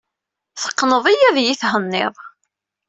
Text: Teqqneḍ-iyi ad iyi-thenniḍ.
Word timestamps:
Teqqneḍ-iyi 0.61 1.25
ad 1.29 1.37
iyi-thenniḍ. 1.39 2.15